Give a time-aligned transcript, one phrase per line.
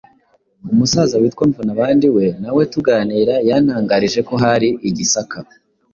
[0.71, 5.37] Umusaza witwa Mvunabandi we nawe tuganira yantangarije ko hari i Gisaka